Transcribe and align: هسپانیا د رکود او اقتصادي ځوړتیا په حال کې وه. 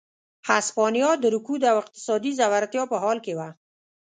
هسپانیا 0.49 1.09
د 1.19 1.23
رکود 1.35 1.61
او 1.71 1.75
اقتصادي 1.81 2.31
ځوړتیا 2.39 2.83
په 2.91 2.97
حال 3.03 3.17
کې 3.25 3.33
وه. 3.37 3.49